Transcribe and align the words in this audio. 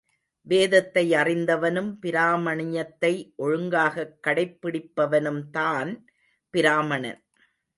வேதத்தை 0.41 1.11
அறிந்தவனும் 1.11 1.97
பிராமணியத்தை 2.01 3.35
ஒழுங்காகக் 3.35 4.17
கடைபிடிப்பவனும்தான் 4.27 6.03
பிராமணன். 6.49 7.23